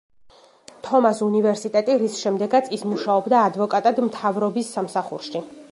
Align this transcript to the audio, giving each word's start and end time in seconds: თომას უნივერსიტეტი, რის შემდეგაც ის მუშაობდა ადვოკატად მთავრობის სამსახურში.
თომას 0.87 1.21
უნივერსიტეტი, 1.25 1.97
რის 2.05 2.17
შემდეგაც 2.23 2.73
ის 2.79 2.87
მუშაობდა 2.95 3.47
ადვოკატად 3.51 4.07
მთავრობის 4.09 4.79
სამსახურში. 4.79 5.47